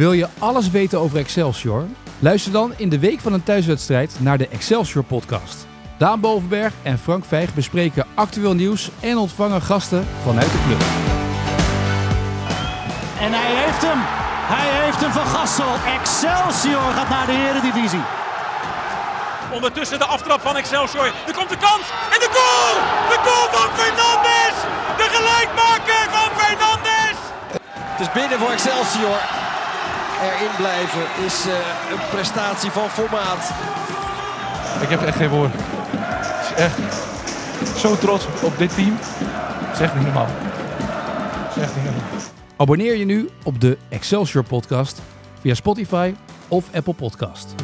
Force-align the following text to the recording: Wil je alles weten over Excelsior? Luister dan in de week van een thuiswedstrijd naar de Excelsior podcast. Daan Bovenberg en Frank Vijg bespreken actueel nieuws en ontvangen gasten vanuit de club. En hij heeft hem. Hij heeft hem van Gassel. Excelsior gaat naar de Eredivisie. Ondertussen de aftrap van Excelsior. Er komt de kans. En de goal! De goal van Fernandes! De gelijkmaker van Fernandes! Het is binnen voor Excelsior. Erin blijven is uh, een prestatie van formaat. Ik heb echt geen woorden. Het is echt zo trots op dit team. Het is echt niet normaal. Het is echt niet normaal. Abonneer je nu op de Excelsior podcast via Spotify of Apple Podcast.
Wil 0.00 0.12
je 0.12 0.28
alles 0.38 0.70
weten 0.70 1.00
over 1.00 1.18
Excelsior? 1.18 1.86
Luister 2.18 2.52
dan 2.52 2.72
in 2.76 2.88
de 2.88 2.98
week 2.98 3.20
van 3.20 3.32
een 3.32 3.42
thuiswedstrijd 3.42 4.16
naar 4.18 4.38
de 4.38 4.48
Excelsior 4.48 5.04
podcast. 5.04 5.66
Daan 5.98 6.20
Bovenberg 6.20 6.72
en 6.82 6.98
Frank 6.98 7.24
Vijg 7.24 7.54
bespreken 7.54 8.06
actueel 8.14 8.54
nieuws 8.54 8.90
en 9.00 9.16
ontvangen 9.16 9.62
gasten 9.62 10.06
vanuit 10.22 10.52
de 10.52 10.62
club. 10.66 10.80
En 13.24 13.32
hij 13.40 13.52
heeft 13.62 13.82
hem. 13.88 14.00
Hij 14.54 14.84
heeft 14.84 15.00
hem 15.00 15.10
van 15.10 15.26
Gassel. 15.26 15.72
Excelsior 15.98 16.92
gaat 16.96 17.08
naar 17.08 17.26
de 17.26 17.36
Eredivisie. 17.48 18.04
Ondertussen 19.52 19.98
de 19.98 20.04
aftrap 20.04 20.40
van 20.40 20.56
Excelsior. 20.56 21.06
Er 21.26 21.34
komt 21.34 21.48
de 21.48 21.60
kans. 21.68 21.86
En 22.14 22.20
de 22.24 22.30
goal! 22.38 22.74
De 23.12 23.18
goal 23.26 23.46
van 23.56 23.68
Fernandes! 23.78 24.56
De 25.00 25.06
gelijkmaker 25.16 26.02
van 26.16 26.28
Fernandes! 26.40 27.16
Het 27.92 28.00
is 28.00 28.12
binnen 28.12 28.38
voor 28.38 28.50
Excelsior. 28.50 29.39
Erin 30.22 30.56
blijven 30.56 31.02
is 31.26 31.46
uh, 31.46 31.52
een 31.92 32.08
prestatie 32.10 32.70
van 32.70 32.88
formaat. 32.88 33.50
Ik 34.82 34.88
heb 34.88 35.02
echt 35.02 35.16
geen 35.16 35.28
woorden. 35.28 35.56
Het 35.56 36.56
is 36.56 36.62
echt 36.62 36.78
zo 37.78 37.96
trots 37.96 38.24
op 38.42 38.58
dit 38.58 38.74
team. 38.74 38.96
Het 39.00 39.74
is 39.74 39.80
echt 39.80 39.94
niet 39.94 40.04
normaal. 40.04 40.26
Het 40.28 41.56
is 41.56 41.62
echt 41.62 41.74
niet 41.74 41.84
normaal. 41.84 42.02
Abonneer 42.56 42.96
je 42.96 43.04
nu 43.04 43.28
op 43.44 43.60
de 43.60 43.78
Excelsior 43.88 44.44
podcast 44.44 45.02
via 45.40 45.54
Spotify 45.54 46.14
of 46.48 46.64
Apple 46.74 46.94
Podcast. 46.94 47.54